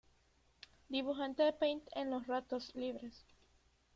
Dibujante 0.89 1.43
de 1.43 1.53
Paint 1.53 1.83
en 1.93 2.09
los 2.09 2.25
ratos 2.25 2.73
libres. 2.73 3.23